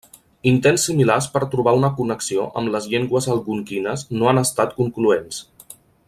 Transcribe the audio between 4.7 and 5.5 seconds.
concloents.